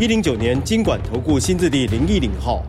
[0.00, 2.64] 一零九年金管投顾新字第零一零号。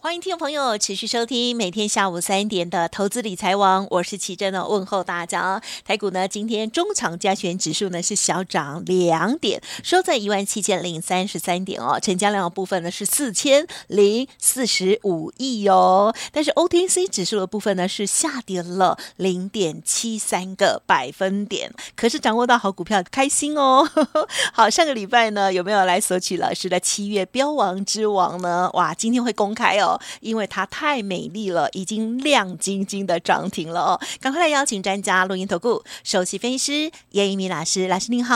[0.00, 5.60] 欢迎听众朋友持续收听每天下午三点的投资理财王，我是奇珍的问候大家。
[5.84, 11.98] 台股呢，今天中场加权指数呢是小涨两点，收在一万七千零三十三点哦。
[11.98, 16.14] 成交量的部分呢是四千零四十五亿哦。
[16.30, 21.72] 但是 OTC 指数的部分呢是下跌了零点七三个百分点。
[21.96, 23.84] 可是掌握到好股票，开心哦。
[24.54, 28.70] 好，上个礼拜呢有没有来索取老师的七月标王之王呢？
[28.74, 29.87] 哇，今天会公开哦。
[30.20, 34.00] 因为它太美丽了，已经亮晶晶的涨停了哦！
[34.20, 38.34] 赶快来邀请专家，录音投顾首席分析师严一民老师，老师您好。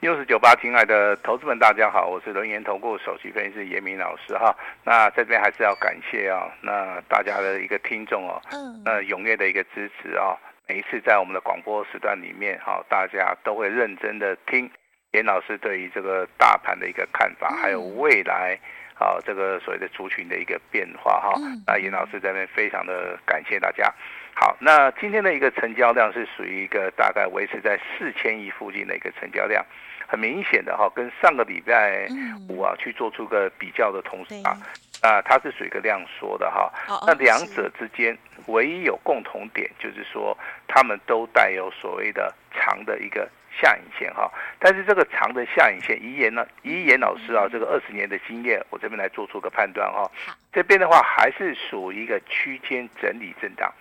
[0.00, 4.54] 六四九八，亲爱的投资们，大家好，我是轮研投顾首席分析师严明老师哈。
[4.84, 14.70] 那在这边还是要感谢啊，那大家的一个听众哦，嗯，那踊跃的一个支持啊，每一次在我们的广播时段里面哈，大家都会认真的听
[15.14, 18.56] 严老师对于这个大盘的一个看法，还有未来。
[18.98, 23.94] 好，这个所谓的族群的一个变化哈，那严老师这边非常的感谢大家。
[24.34, 29.64] 好，那今天的一个成交量是属于一个大概维持在四千亿附近的一个成交量，
[30.08, 32.08] 很明显的哈，跟上个礼拜
[32.48, 34.58] 五啊去做出个比较的同时啊，
[35.00, 36.72] 啊，它是属于一个量缩的哈。
[37.06, 43.28] 那两者之间唯一有共同点就是说，他们都带有所谓的长的一个。
[43.60, 50.08] 下影线哈，但是这个长的下影线，以严呢，以严老师啊，这个二十年的经验，我这边来做出个判断哈。
[50.52, 53.72] 这边的话还是属于一个区间整理震荡，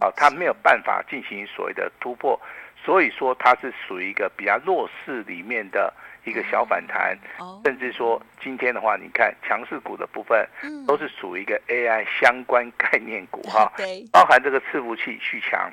[0.00, 2.40] 啊，它没有办法进行所谓的突破，
[2.82, 5.92] 所以说它是属于一个比较弱势里面的
[6.24, 7.16] 一个小反弹，
[7.64, 10.48] 甚至说今天的话，你看强势股的部分
[10.86, 13.70] 都是属于一个 AI 相关概念股哈，
[14.12, 15.70] 包含这个伺服器续强。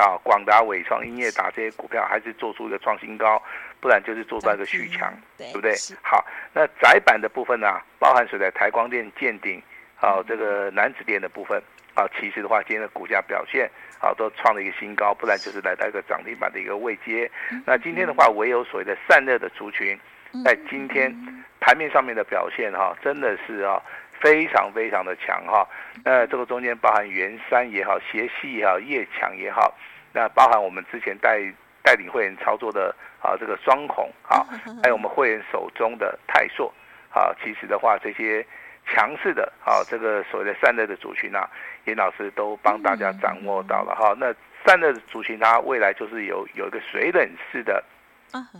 [0.00, 3.40] 啊，广达、伟创、音乐达这些股票还是做出一个创新高，
[3.80, 5.74] 不然就是做到一个续强，对不对？
[6.02, 6.24] 好，
[6.54, 9.62] 那窄板的部分呢、啊，包含所在台光电、健鼎，
[9.96, 11.62] 好、啊，这个南子电的部分，
[11.94, 17.30] 啊，其实的话，今天的股价表现，啊，都创了一个新高，不然就是来到一个涨停板的一个位阶。
[17.66, 19.98] 那今天的话，唯有所谓的散热的族群，
[20.44, 21.14] 在今天
[21.60, 23.82] 盘面上面的表现，哈、啊，真的是啊。
[24.20, 25.66] 非常非常的强哈，
[26.04, 29.74] 那这个中间包含元山也好，协细也好，叶强也好，
[30.12, 31.40] 那包含我们之前带
[31.82, 34.44] 带领会员操作的啊这个双孔啊，
[34.82, 36.72] 还有我们会员手中的泰硕
[37.10, 38.46] 啊，其实的话这些
[38.86, 41.48] 强势的啊这个所谓的散热的族群啊，
[41.86, 44.14] 严老师都帮大家掌握到了哈。
[44.18, 44.34] 那
[44.66, 47.82] 散热的族群它未来就是有有一个水冷式的，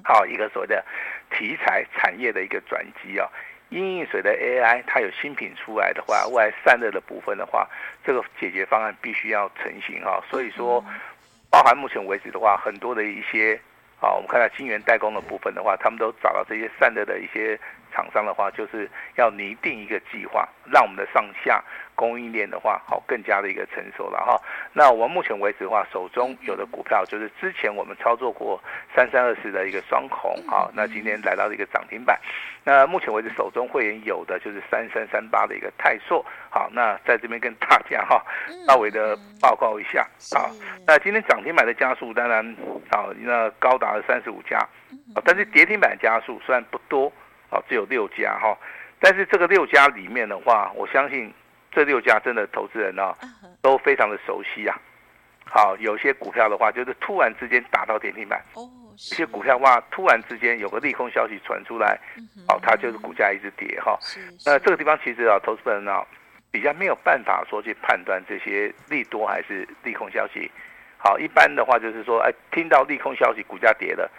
[0.02, 0.82] 好一个所谓的
[1.30, 3.28] 题材产业的一个转机啊。
[3.70, 7.68] 因应水的 AI，它有新品出来的话，未来散热的部分的话，
[8.04, 10.20] 这个解决方案必须要成型啊。
[10.28, 10.84] 所以说，
[11.50, 13.58] 包含目前为止的话，很多的一些
[14.00, 17.58] 啊，我们看到晶圆代工的部分的话，他们都找到这些散热的一些
[17.92, 21.62] 厂商的话，就是要拟定一个计划，让我们的上下。
[21.96, 24.40] 供应链的话，好，更加的一个成熟了哈。
[24.72, 28.58] 那我们目前为止的话，手中有的股票就是之前我们操作过
[28.96, 32.18] 三三二四的一个双红，啊，那今天来到了一个涨停板。
[32.64, 38.24] 那目前为止手中会员有的就是三三三八的一个泰硕，好，那在这边跟大家哈
[38.66, 40.00] 稍微的报告一下
[40.34, 40.48] 啊。
[40.86, 42.56] 那今天涨停板的家数当然
[42.90, 44.58] 好，那高达了三十五家，
[45.22, 47.12] 但是跌停板家数虽然不多，
[47.50, 48.56] 啊，只有六家哈，
[48.98, 51.32] 但是这个六家里面的话，我相信。
[51.72, 53.16] 这六家真的投资人呢、哦，
[53.62, 54.76] 都非常的熟悉啊。
[55.44, 61.96] 好，有些股票的话，就是突然之间打到跌停板；哦有些股票的话，突然之间有个利空消息传出来，
[62.48, 63.96] 好，它就是股价一直跌哈。
[64.44, 66.04] 那这个地方其实啊，投资人呢，
[66.50, 70.50] 比较没有办法说去判断这些利多还是利空消息。
[70.98, 74.10] 好，一般的话就是说，哎，听到利空消息，股价跌了，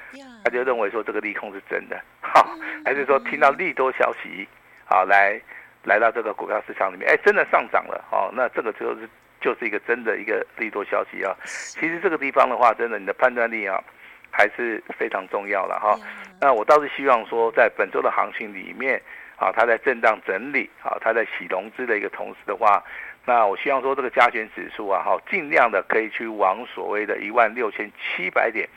[0.46, 2.02] 他就认为说这个利空是真的。
[2.34, 2.48] 好，
[2.86, 4.48] 还是说听到利多消息，
[4.86, 5.40] 好来。
[5.84, 11.36] 来到这个股票市场里面，哎，真的上涨了哦，那这个就是就是一个真的一个利多消息啊。
[11.44, 13.84] 其实这个地方的话，真的你的判断力啊，
[14.30, 16.00] 还是非常重要了哈。
[16.40, 19.02] 那我倒是希望说，在本周的行情里面
[19.38, 22.84] 啊，它在震荡整理啊，它在洗融资的一个同时的话，
[23.26, 28.70] 那我希望说这个加权指数啊，哈，尽量的可以去往所谓的一万六千七百点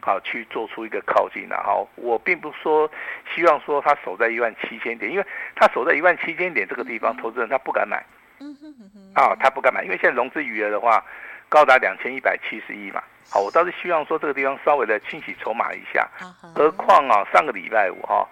[0.00, 1.74] 好去做出一个靠近的哈。
[1.96, 2.90] 我并不说
[3.34, 5.24] 希望说它守在一万七千点，因为
[5.54, 8.04] 它守在一万七千点这个地方，投资人他不敢买。
[9.14, 11.04] 啊，他不敢买，因为现在融资余额的话
[11.48, 13.02] 高达两千一百七十亿嘛。
[13.30, 16.08] 好，我倒是希望说这个地方稍微的清洗筹码一下。
[16.54, 18.26] 何况啊，上个礼拜五哈，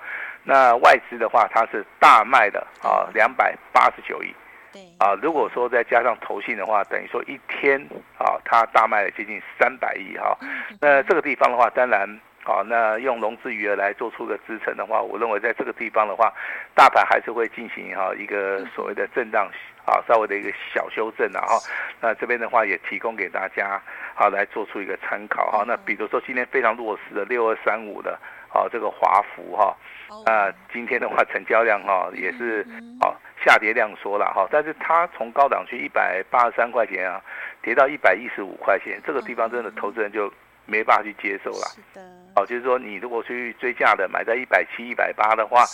[0.44, 4.34] 那外资的话它是大卖的啊，两百八十九亿。
[4.72, 7.80] 对啊，如果说再加上投信的话，等于说一天
[8.18, 10.36] 啊，它大卖了接近三百亿哈。
[10.80, 12.06] 那这个地方的话，当然
[12.44, 16.32] 啊，那用融资余额来做出个支撑的话，我认为在这个地方的话，
[16.74, 19.50] 大盘还是会进行哈一个所谓的震荡
[19.86, 21.58] 啊，稍微的一个小修正啊哈。
[22.00, 23.80] 那这边的话也提供给大家
[24.14, 25.64] 好来做出一个参考哈。
[25.66, 28.18] 那比如说今天非常弱势的六二三五的
[28.52, 29.74] 啊这个华孚哈，
[30.26, 32.66] 那今天的话成交量哈也是
[33.00, 33.16] 啊。
[33.44, 37.22] 下跌量缩了哈，但是它从高档区一百八十三块钱啊，
[37.62, 40.32] 跌到一百一十五块钱，这个地方真的投资人就
[40.66, 41.66] 没办法去接受了。
[41.74, 42.02] 是的，
[42.34, 45.64] 哦，就是说你如果去追价的买在一百七、一百八的话，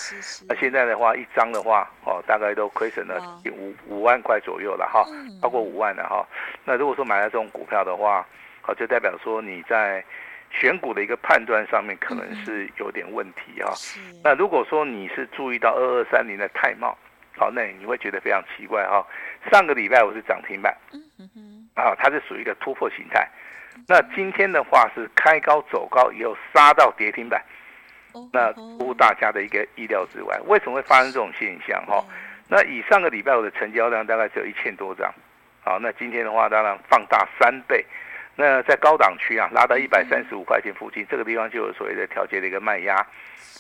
[0.47, 3.19] 那现在的话一张的话，哦，大概都亏损了
[3.51, 5.05] 五五万块左右了哈，
[5.41, 6.27] 超过五万了哈。
[6.65, 8.27] 那如果说买了这种股票的话，
[8.67, 10.05] 哦，就代表说你在
[10.51, 13.73] 选股的一个判断上面可能是有点问题哈。
[14.23, 16.97] 那如果说你是注意到二二三零的泰茂。
[17.37, 19.05] 好，那你会觉得非常奇怪哈。
[19.51, 20.75] 上个礼拜我是涨停板，
[21.75, 23.29] 啊，它是属于一个突破形态。
[23.89, 27.43] 那今天的话是开高走高以后杀到跌停板，
[28.33, 30.39] 那出乎大家的一个意料之外。
[30.47, 32.05] 为什么会发生这种现象哈？
[32.49, 35.13] 那以上个礼拜我的成交量大概只有一千多张，
[35.63, 37.85] 好，那今天的话当然放大三倍。
[38.37, 42.97] 那在高档区啊，拉到一百三十五块钱附近，这个地方就有所谓的调节的一个卖压。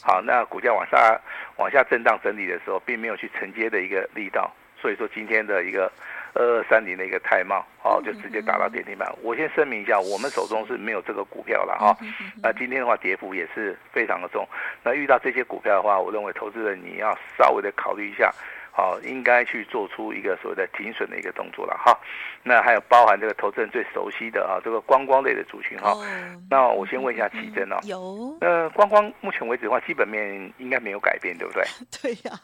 [0.02, 1.20] 好，那股价往下
[1.56, 5.90] 往下震荡整理的时候，并没有去承接的一个力道，所以说今天的一个
[6.34, 9.08] 二二三零的一个泰茂，好，就直接打到跌停板。
[9.22, 11.96] 我先声明一下，我们手中是没有这个股票了哈。
[12.42, 14.46] 那今天的话，跌幅也是非常的重。
[14.82, 18.30] 那遇到这些股票的话，我认为投资人你要稍微的考虑一下。
[18.76, 21.96] 好，应该去做出一个所谓的停损的一个动作了哈。
[22.42, 25.90] 那还有包含这个投资人最熟悉的啊，这个观光类的族群哈。
[25.90, 26.02] Oh,
[26.50, 28.36] 那我先问一下奇珍哦，有。
[28.40, 31.64] 那观光目前为止的话，基本面应该没有改变，对不对？
[32.02, 32.36] 对呀。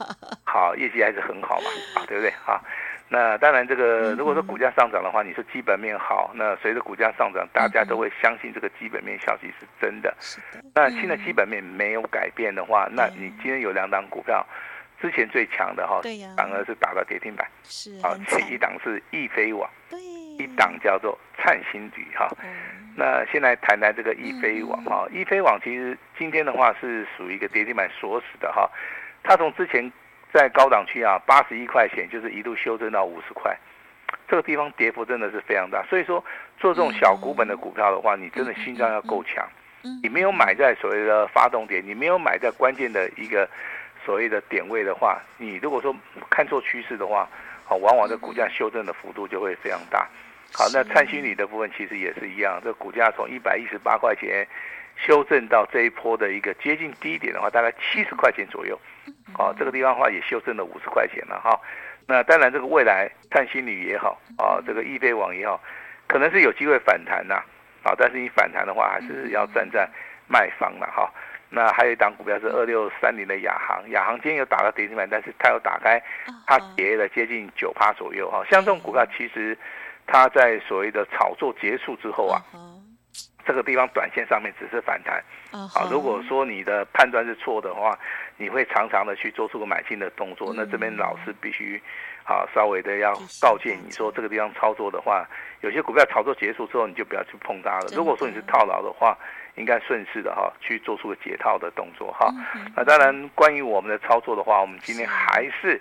[0.44, 1.67] 好，业绩还是很好嘛，
[1.97, 2.31] 啊，对不对？
[2.47, 2.62] 好，
[3.09, 10.15] 那当然这个如果说股价上涨的话，你说基本面好，那随着股价上涨，大家都会相信这个基本面消息是真的。
[10.21, 10.62] 是的。
[10.76, 14.47] 那现在基本面没有改变的话，那你今天有两档股票。
[15.00, 16.00] 之前最强的哈，
[16.37, 17.49] 反而是打到跌停板。
[17.64, 22.29] 是啊，前一档是易飞网，对，一档叫做灿星旅哈。
[22.97, 28.70] 那现在谈谈这个易飞网哈，易飞网其实今天的话是属于一个跌停板锁死的哈。
[29.23, 29.91] 它从之前
[30.32, 33.56] 在高档区啊八十一块钱，就是一路修正到五十块，
[34.29, 35.82] 这个地方跌幅真的是非常大。
[35.88, 36.23] 所以说
[36.58, 39.49] 做这种小股本的股票的话，你真的心脏要够强。
[40.02, 43.49] 你没有买在所谓的发动点，你没有买在关键的一个。
[44.11, 45.95] 所谓的点位的话，你如果说
[46.29, 47.29] 看错趋势的话，
[47.65, 50.09] 好，往往这股价修正的幅度就会非常大。
[50.53, 54.45] 好，那灿星旅的部分其实也是一样，这股价从一百一十八块钱
[54.97, 58.77] 修正到这一波的一个接近低点的话，大概七十块钱左右。
[59.33, 61.57] 好，这个地方的话也修正了五十块钱了哈。
[62.09, 65.62] 那当然，这个未来灿星旅也好啊，这个易飞网也好，
[66.09, 67.41] 可能是有机会反弹呐。
[67.85, 69.89] 好，但是你反弹的话，还是要站在
[70.27, 71.09] 卖方了哈。
[71.50, 76.00] 那还有一档股票是二六三零的亚航，亚航今天有打到跌停板，但是它有打开，
[76.47, 78.45] 它跌了接近九趴左右哈。
[78.49, 79.59] 像这种股票，其实
[80.07, 82.40] 它在所谓的炒作结束之后啊，
[83.45, 85.23] 这个地方短线上面只是反弹。
[85.50, 87.99] 啊，如果说你的判断是错的话，
[88.37, 90.54] 你会常常的去做出个买进的动作。
[90.57, 91.83] 那这边老师必须
[92.23, 95.26] 啊稍微的要告诫你说，这个地方操作的话，
[95.62, 97.87] 有些股票炒作结束之后，你就不要去碰它了。
[97.92, 99.19] 如果说你是套牢的话，
[99.57, 102.33] 应该顺势的哈，去做出个解套的动作哈。
[102.76, 105.80] 那当然，关于我们的操作的话，我们今天还是。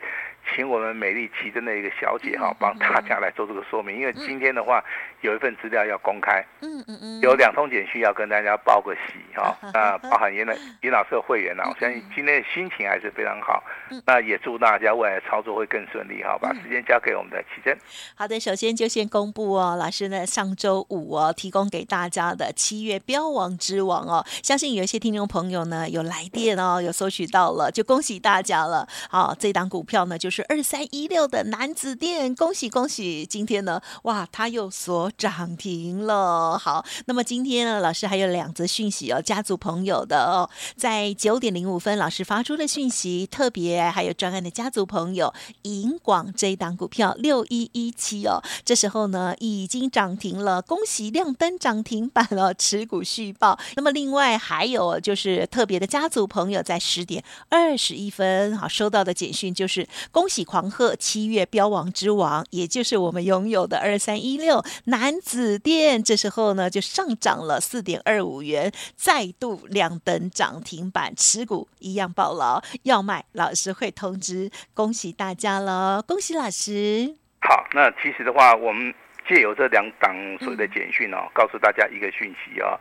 [0.56, 4.84] 请我们美丽奇珍的一个小姐哈，帮大家来做这个说明，因为今天的话
[5.22, 13.64] 有一份资料要公开，嗯嗯嗯，有两通简讯要跟大家报个喜哈，那包含严老严老师的会员呐，我相信今天的心情还是非常好，
[14.06, 17.78] 那也祝大家未来的操作会更顺利哈，把时间交给我们的奇珍。
[18.16, 28.88] 好的，首先就先公布哦，老师呢上周五哦提供给大家的七月标王之王哦，相信有一些听众朋友呢有来电哦，有索取到了，就恭喜大家了。
[29.10, 30.29] 好，这档股票呢就。
[30.30, 33.26] 就是二三一六的男子店，恭喜恭喜！
[33.26, 36.56] 今天呢，哇，它又锁涨停了。
[36.56, 45.34] 好，那么今天呢，老师还有两则讯息哦，家族朋友的哦，在九点零五分，老师发出的讯息，特别还有专案的家族朋友，
[45.64, 53.58] 银广这一档股票六一一七哦，这时候呢已经涨停了，恭喜亮灯涨停板了，持股续报。
[53.76, 59.88] 那么另外还有就是特别的家族朋友，在十点二十一分，好，收到的简讯就是
[60.20, 77.16] 恭喜狂贺七月标王之王，也就是我们拥有的二三一六男子店，这时候呢就上涨了四点二五元，再度亮灯涨停板，持股一样暴牢，要卖老师会通知，恭喜大家了，恭喜老师。
[77.40, 78.94] 好，那其实的话，我们。
[79.30, 82.76] 借由这两档所谓的简讯哦，告诉大家一个讯息啊。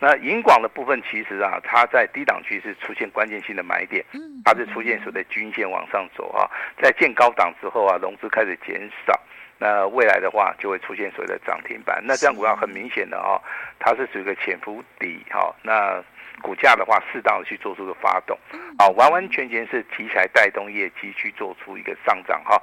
[0.00, 4.02] 那银广的部分其实啊，它在低档区是出现关键性的买点，
[4.42, 6.48] 它是出现所谓的均线往上走啊，
[6.82, 9.20] 在见高档之后啊，融资开始减少，
[9.58, 12.02] 那未来的话就会出现所谓的涨停板。
[12.02, 13.36] 那这样股票很明显的哦，
[13.78, 15.54] 它是属于一个潜伏底哈。
[15.62, 16.02] 那
[16.40, 18.36] 股价的话，适当的去做出个发动，
[18.78, 22.60] 啊，完完全全是题材带动业绩去做出一个上涨哈。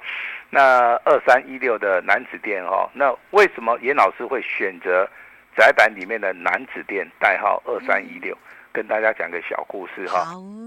[0.50, 5.08] 那二三一六的南子电哈，那为什么严老师会选择
[5.56, 8.36] 窄板里面的南子店代号二三一六？
[8.70, 10.26] 跟大家讲个小故事哈。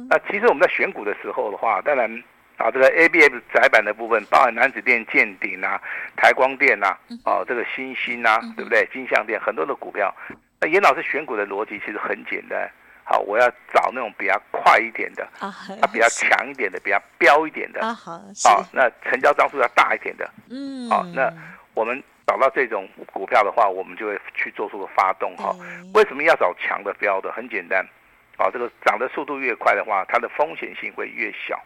[0.10, 2.12] 那其实我们在选股的时候的话，当然
[2.58, 5.80] 啊，这个 ABF 窄板的部分，包含楠梓电、健鼎啊、
[6.18, 8.86] 台光电呐，哦，这个欣兴呐，对不对？
[8.92, 10.14] 金像店很多的股票，
[10.60, 12.70] 那严老师选股的逻辑其实很简单。
[13.12, 15.54] 好，我要找那种比较快一点的，啊，
[15.92, 21.30] 比较强一点的，比较标一点的，啊，好，好，那成交张数要大一点的，嗯，好，那
[21.74, 25.54] 我们找到这种股票的话，我们就会去做出个发动哈。
[25.94, 27.30] 为什么要找强的标的？
[27.34, 27.86] 很简单，
[28.38, 31.62] 好，这个涨的速度越快的话，它的风险性会越小，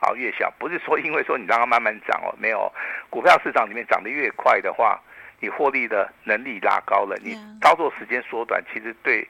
[0.00, 2.72] 好，越小，不是说因为说你让它慢慢涨哦，没有，
[3.08, 5.00] 股票市场里面涨得越快的话，
[5.38, 9.24] 你获利的能力拉高了，你操作时间缩短，其实对。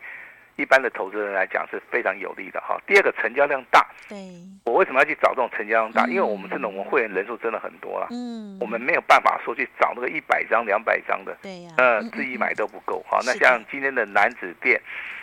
[0.59, 2.77] 一般的投资人来讲是非常有利的哈。
[2.85, 4.19] 第二个成交量大，对，
[4.65, 6.05] 我为什么要去找这种成交量大？
[6.09, 13.21] 因为我们真的我们会员人数真的很多了，嗯，我们没有办法说去找那个一百张、两百张的，对呀，呃，自己买都不够哈。
[13.25, 14.81] 那像今天的南子店，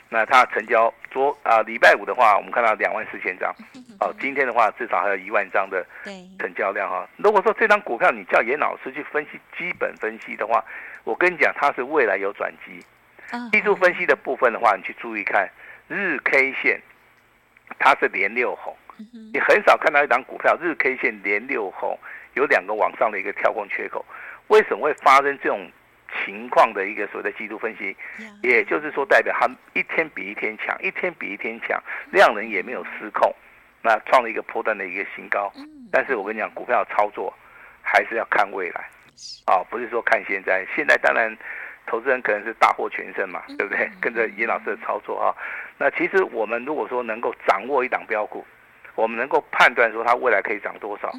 [0.08, 3.54] 那它成交昨啊礼拜五的话，我们看到两万四千张，
[4.00, 5.86] 哦，今天的话至少还有一万张的
[6.39, 7.06] 成交量哈。
[7.18, 10.63] 如果说这张股票你叫严老师去分析基本分析的话，
[11.04, 12.82] 我跟你讲它是未来有转机。
[13.51, 15.50] 技术分析的部分的话，你去注意看
[15.88, 16.82] 日 K 线，
[17.79, 18.75] 它是连六红，
[19.34, 21.98] 你很少看到一档股票日 K 线连六红，
[22.34, 24.05] 有两个往上的一个跳空缺口，
[24.48, 25.70] 为什么会发生这种
[26.24, 27.96] 情况的一个所谓的技术分析？
[28.41, 33.34] 也就是说，代表它一天比一天强，一天比一天强，量能也没有失控，
[33.82, 35.51] 那创了一个波段的一个新高。
[35.91, 37.34] 但是我跟你讲，股票操作
[37.82, 38.89] 还是要看未来，
[39.46, 41.36] 啊，不是说看现在，现在当然。
[41.88, 43.89] 投资人可能是大获全胜嘛，对不对？
[44.01, 45.36] 跟着严老师的操作啊，
[45.77, 48.46] 那其实我们如果说能够掌握一档标股，
[48.96, 51.12] 我们能够判断说它未来可以涨多少，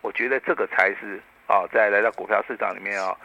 [0.00, 3.16] 我觉得这个才是啊，在来到股票市场里面啊，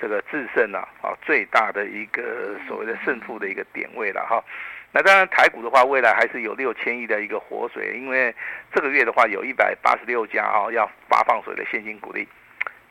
[0.00, 4.42] 这个制胜啊啊最大的一个所谓的胜负的一个点位了哈。
[4.92, 8.32] 那当然台股的话，未来还是有六千亿的一个活水，因为
[8.72, 12.28] 这个月的话有一百八十六家啊要发放所谓的现金股利。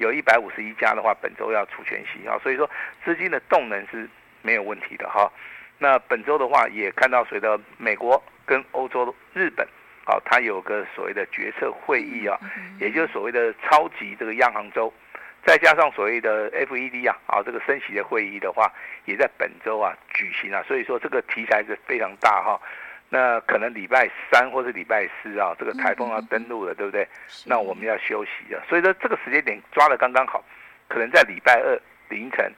[0.04, 2.70] 有一百五十一家的话，本周要出全息啊，所以说
[3.06, 4.08] 资金的动能是
[4.42, 5.32] 没有问题的哈。
[5.80, 9.66] 那本周的话，也看到随着美国跟欧洲、日本，
[10.06, 12.38] 啊，它有个所谓的决策会议啊，
[12.80, 14.94] 也就是所谓的超级这个央行周，
[15.46, 18.72] 再加上所谓的 FED 啊，啊，这个升息的会议的话，
[19.06, 22.60] 也在本周啊举行啊，所以说这个题材是非常大哈。
[23.14, 27.08] 那可能礼拜三或是礼拜四啊，这个台风要登陆了，对不对？
[27.46, 30.44] 那我们要休息啊，所以说这个时间点抓的刚刚好，
[30.88, 31.80] 可能在礼拜二
[32.10, 32.52] 凌晨，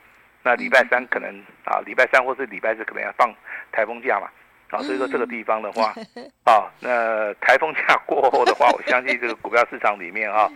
[0.43, 1.29] 那礼拜三可能
[1.65, 3.35] 啊，礼拜三或是礼拜四可能要放
[3.73, 4.29] 台风假嘛，
[4.69, 5.93] 啊， 所以说这个地方的话，
[6.47, 10.49] 啊，那台风假过后的话，我相信这个股票市场里面啊，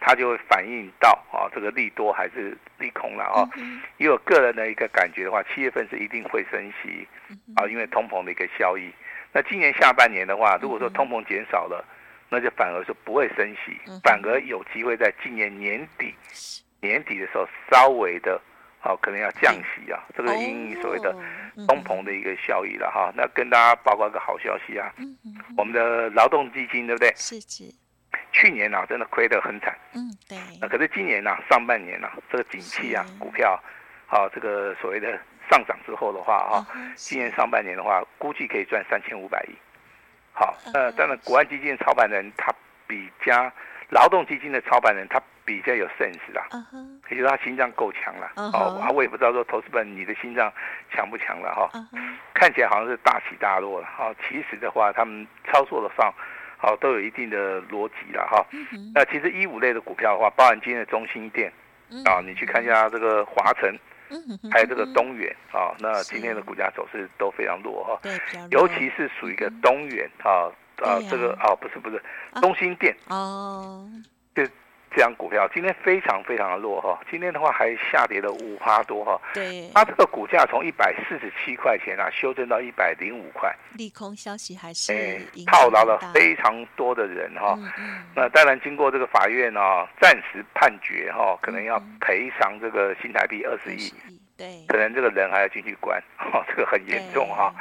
[0.00, 3.48] 它就会反映到啊，这个利多还是利空了啊。
[3.98, 7.06] 因为我个人的一个感觉的话，七月份是一定会升息
[7.54, 8.92] 啊，因为通膨的一个效益。
[9.32, 11.84] 那今年下半年的话，如果说通膨减少了，
[12.30, 16.14] 那就反而是不会升息，反而有机会在今年年底
[16.80, 18.40] 年底的时候稍微的，
[18.80, 21.12] 好可能要降息啊，这个因应所谓的
[21.68, 23.12] 通膨的一个效益了哈。
[23.14, 24.92] 那跟大家报告一个好消息啊，
[25.56, 27.12] 我们的劳动基金对不对？
[27.14, 27.64] 是是。
[28.32, 29.76] 去年啊，真的亏得很惨。
[29.94, 30.38] 嗯，对。
[30.60, 33.62] 那可是今年啊，上半年啊，这个景气啊，股票，
[34.06, 35.18] 好这个所谓的。
[35.50, 39.54] 上涨之后的话，哈，今年上半年的话，估计可以赚三千五百亿。
[40.32, 42.52] 好，呃，当然，国安基金的操盘人他
[42.86, 43.50] 比较
[43.88, 46.46] 劳动基金的操盘人他比较有 sense 啦，
[47.08, 48.30] 也就是他心脏够强了。
[48.34, 48.54] Uh.
[48.54, 50.52] 哦，啊，我也不知道说投资本你的心脏
[50.92, 51.70] 强不强了哈。
[51.72, 51.98] 哦 uh.
[52.34, 56.12] 看起来好像是大起大落了哈，其实的话他们操作的上，
[56.58, 58.44] 好都有一定的逻辑了哈。
[58.50, 58.92] Uh.
[58.94, 61.50] 那其实一五类的股票的话，包含今天的中心店
[62.04, 63.74] 啊，你去看一下这个华城。
[64.50, 68.18] 还有这个东元啊，那今天的股价走势都非常弱哈，对，
[68.50, 70.50] 尤其是属于一个东元啊
[70.82, 72.02] 啊，这个啊不是不是
[72.40, 73.88] 东兴店哦，
[74.34, 74.42] 就
[74.96, 87.58] 这张股票今天非常非常的弱哈，今天的话还下跌了五趴多哈，对，它这个股价从一百四十七块钱啊修正到一百零五块，利空消息还是套牢了非常多的人哈，
[88.14, 93.92] 那当然经过这个法院啊暂时判决哈，可能要赔偿这个新台币二十亿，
[94.34, 97.54] 对，可能这个人还要进去关，哈， 这个很严重哈。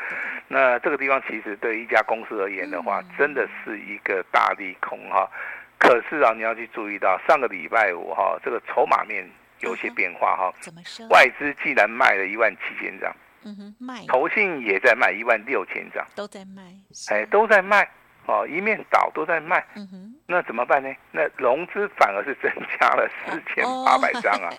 [0.47, 5.29] 那这个地方其实对一家公司而言的话，真的是一个大利空哈。
[5.77, 9.29] 可是啊，你要去注意到上个礼拜五哈，这个筹码面
[9.59, 10.53] 有些变化哈。
[10.59, 11.07] 怎么说？
[11.09, 14.03] 外资既然卖了一万七千张，嗯哼，卖。
[14.07, 16.63] 投信也在卖一万六千张，都在卖。
[17.11, 17.87] 哎，都在卖
[18.25, 19.63] 哦，一面倒都在卖。
[19.75, 20.91] 嗯哼，那怎么办呢？
[21.11, 24.49] 那融资反而是增加了四千八百张啊。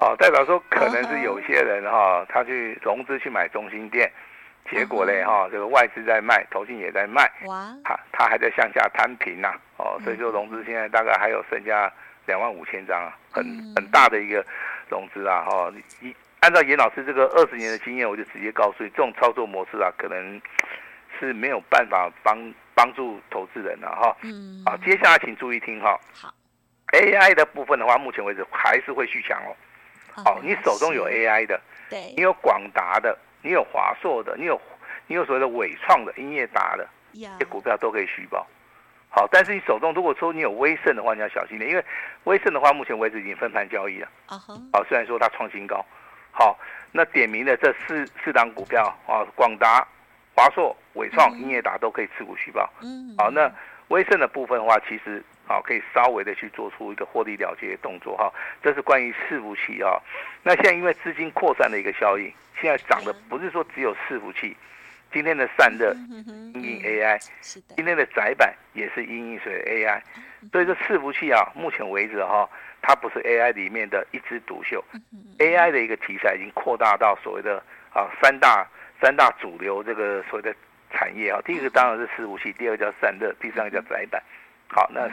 [0.00, 4.10] 哦，代表说可能是有些人哈，他去融资去买中心店。
[4.70, 11.92] 结果嘞哈，这个外资在卖，投信也在卖，哇，他他还在向下摊平呐，哦，所以说融资现在大概还有剩下
[12.26, 13.44] 两万五千张啊，很
[13.74, 14.44] 很大的一个
[14.88, 20.40] 融资啊，哈，一按照严老师这个二十年的经验，我就直接告诉你，这种操作模式啊，可能
[21.18, 26.32] 是没有办法帮帮助投资人的哈，嗯，好，接下来请注意听哈，好
[26.92, 29.56] ，AI 的部分的话，目前为止还是会续强哦，
[30.24, 33.18] 好，你手中有 AI 的，对，你有广达的。
[33.42, 34.60] 你有华硕的，你有
[35.06, 38.46] 你有所谓的伟创的、英业达的，这些股票都可以续抱。
[39.10, 41.84] 好，但是你手中如果说你有威盛的话，你要小心点，因为
[42.24, 44.08] 威盛的话，目前为止已经分盘交易了。
[44.26, 44.54] 啊哈。
[44.72, 45.84] 好，虽然说它创新高。
[46.30, 46.58] 好，
[46.92, 49.86] 那点名的这四四档股票啊，广达、
[50.34, 52.70] 华硕、伟创、英业达都可以持股续报。
[52.82, 53.14] 嗯。
[53.18, 53.50] 好，那
[53.88, 58.32] 威盛的部分的话，其实啊可以稍微的去做出一个获利了结的动作哈。
[58.62, 59.98] 这是关于伺服器啊。
[60.42, 62.32] 那现在因为资金扩散的一个效应。
[62.60, 64.54] 现在涨的不是说只有伺服器，
[65.12, 65.94] 今天的散热
[66.54, 67.18] 因应 AI，
[67.76, 70.00] 今天的窄板也是因应水 AI，
[70.52, 72.48] 所以说伺服器啊，目前为止哈，
[72.80, 74.84] 它不是 AI 里面的一枝独秀
[75.38, 78.66] ，AI 的一个题材已经扩大到所谓的啊三大
[79.00, 80.54] 三大主流这个所谓的
[80.92, 84.22] 产业啊，第一个当然是伺服器，第二个叫散热，第三个叫窄板。
[84.68, 85.08] 好，那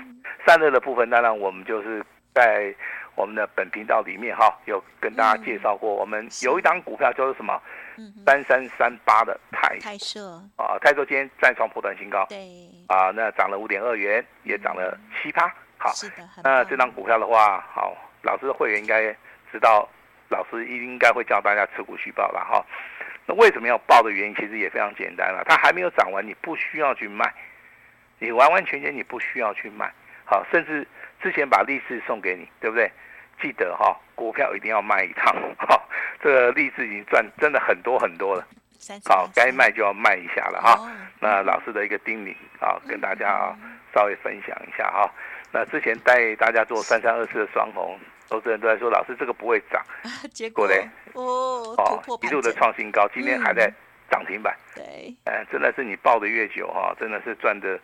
[0.46, 2.74] 散热的部分当然我们就是在。
[3.18, 7.60] 我们的本频道里面哈，有跟大家介绍过，我们有一档股票叫做什么？
[8.26, 10.22] 三三三八的泰泰硕
[10.56, 15.52] 啊，泰硕今天再创破断新高，对啊，那涨了五点二元，也涨了七趴。
[15.78, 19.04] 好，是的，那这张股票的话，好，老师的会员应该
[19.52, 19.88] 知道，
[20.30, 22.66] 老师应该会教大家持股续报了哈。
[23.26, 27.34] 那为什么要报的原因，其实也非常简单了，它还没有涨完，你不需要去卖，
[28.20, 29.92] 你完完全全你不需要去卖，
[30.26, 30.88] 好，甚至
[31.22, 32.92] 之前把利是送给你，对不对？
[33.40, 35.80] 记得哈，股票一定要卖一趟哈。
[36.22, 38.48] 这个利是已经赚真的很多很多了，
[39.06, 40.92] 好，该卖就要卖一下了哈。
[41.20, 43.58] 那老师的一个叮咛啊，跟大家啊
[43.94, 45.10] 稍微分享一下哈。
[45.52, 47.98] 那之前带大家做三三二四的双红，
[48.30, 49.82] 投资人都在说老师这个不会涨，
[50.34, 53.72] 结果嘞哦哦一路的创新高，今天还在
[54.10, 54.56] 涨停板。
[54.76, 57.80] 对，哎，真的是你抱的越久哈，真的是赚的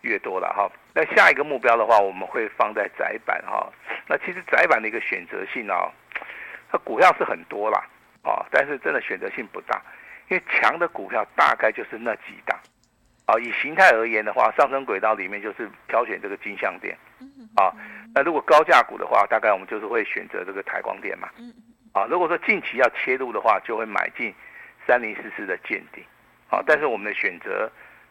[0.00, 0.70] 越多了哈。
[0.94, 3.70] 那下一个目标的话，我们会放在窄板哈。
[4.08, 5.90] 那其实窄板的一个选择性啊，
[6.70, 7.84] 它股票是很多啦，
[8.22, 9.80] 啊，但是真的选择性不大，
[10.28, 12.58] 因为强的股票大概就是那几档，
[13.26, 16.96] 啊，以形态而言的话，上升轨道里面就是挑选这个金像电，
[17.56, 17.72] 啊，
[18.14, 21.28] 那如果高价股的话，大概我们就是会选择这个台光电嘛，
[21.92, 24.34] 啊，如果说近期要切入的话，就会买进
[24.86, 26.04] 三零四四的健鼎，
[26.50, 27.70] 啊，但是我们的选择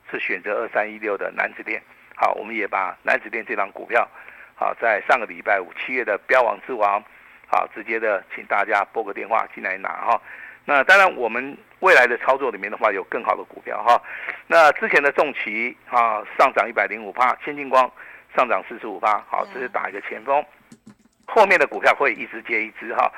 [0.09, 1.81] 是选择二三一六的南子电。
[2.17, 4.07] 好，我们也把南子电这档股票，
[4.55, 7.03] 好，在上个礼拜五七月的标王之王，
[7.47, 10.21] 好，直接的请大家拨个电话进来拿哈。
[10.65, 14.01] 那当然，我们未来的操作里面的话，有更好的股票哈。
[14.47, 17.89] 那之前的重旗啊，上涨一百零五趴，先进光
[18.35, 20.43] 上涨四十五趴，好，这是打一个前锋。
[21.25, 23.11] 后面的股票会一支接一支哈。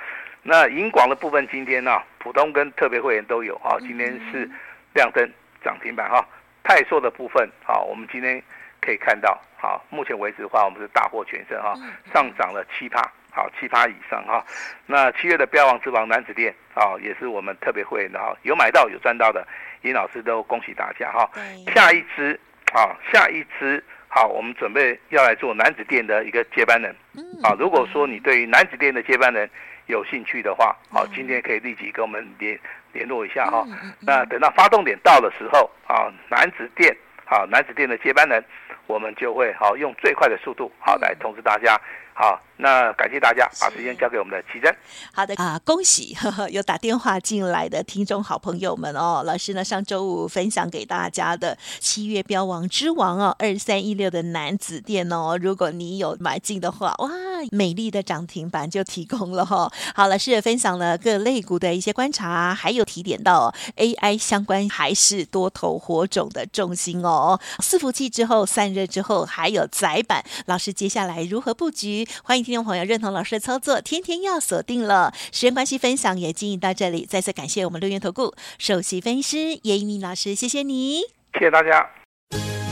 [0.44, 4.50] 那银广的部分，今天呢，普通跟特别会员都有哈，今天是
[4.94, 5.30] 亮灯
[5.64, 6.26] 涨停板哈。
[6.64, 8.42] 泰硕的部分，好，我们今天。
[8.80, 11.74] 可以看到，好，目前为止的话，我们是大获全胜哈，
[12.14, 14.46] 上涨了七趴，好，七趴以上哈。
[14.86, 19.46] 那七月的标王之王男子店啊，也是我们特别会员的哈，有买到有赚到的，
[19.82, 21.30] 尹老师都恭喜大家哈。
[21.74, 22.40] 下一支，
[22.74, 26.96] 啊，下一支好，我们准备要来做男子店的一个接班人。
[27.44, 29.50] 啊，如果说你对于男子店的接班人
[29.88, 32.60] 有兴趣的话，好，今天可以立即跟我们联
[32.94, 33.66] 联络一下哈。
[34.02, 38.44] 那等到发动点到的时候，啊，男子店，好，男子店的接班人，
[38.88, 41.80] 我们就会好用最快的速度，好来通知大家。
[42.20, 44.76] 好，那感谢大家，把时间交给我们的奇珍。
[45.14, 49.22] 好的啊， 恭喜呵呵有打电话进来的听众好朋友们哦。
[49.24, 55.38] 老师呢，上周五分享给大家的七月标王之王哦，二三一六的男子店哦。
[55.40, 57.08] 如果你有买进的话，哇，
[57.52, 59.72] 美丽的涨停板就提供了哈、 哦。
[59.96, 67.40] 好，老师也分享了各类股的一些观察，还有提点到、哦、AI 相关还是多头火种的重心哦。
[67.60, 72.08] 伺服器之后散热之后，还有窄板，老师接下来如何布局？
[72.24, 75.14] 欢迎听众朋友认同老师的操作，天天要锁定了。
[75.32, 81.02] 时间关系，分享也进行到这里，再次感谢我们六元投顾首席分析师叶一鸣老师，谢谢你，
[81.34, 81.86] 谢谢大家。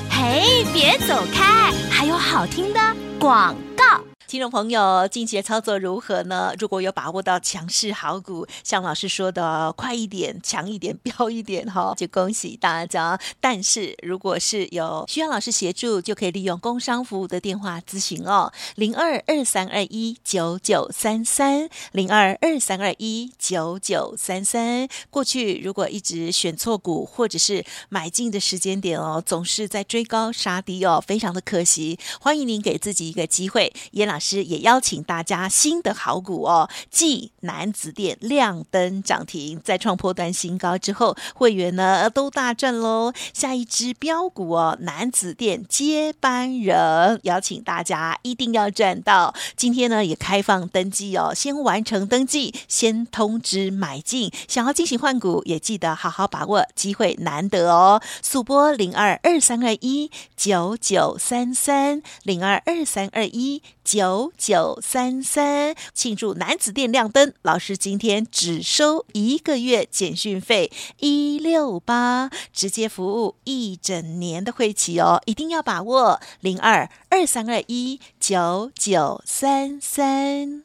[0.10, 2.80] 嘿，别走开，还有好听的
[3.20, 4.15] 广告。
[4.28, 6.52] 听众朋友，近期的操作如何呢？
[6.58, 13.20] 如果有把握到强势好股，像老师说的，快一点、强一点、飙一点哈， 就恭喜大家。
[13.40, 24.88] 但是如果是有需要老师协助，就可以利用工商服务的电话咨询哦，零二二三二一九九三三，零二二三二一九九三三。
[25.12, 32.00] 过去如果一直选错股，或者是买进的时间点哦，总是在追高杀低哦，非常的可惜。
[32.20, 43.14] 欢迎您给自己一个机会，叶老师师也邀请大家新的好股哦，继南子店亮灯涨停，再创破段新高之后，会员呢都大赚喽。
[43.34, 49.36] 下一支标股哦，南子店接班人，邀请大家一定要赚到。
[49.56, 54.32] 今天呢也开放登记哦，先完成登记，先通知买进。
[54.48, 58.02] 想要进行换股，也记得好好把握机会，难得哦。
[58.24, 64.34] 速拨零二二三二一九九三三零二二三二一九。
[64.38, 80.65] 九三三庆祝男子店亮灯，老师今天只收一个月简讯费一六八，直接服务一整年的会期哦，一定要把握零二二三二一九九三三。